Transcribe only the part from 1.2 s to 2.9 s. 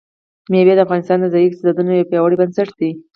د ځایي اقتصادونو یو پیاوړی بنسټ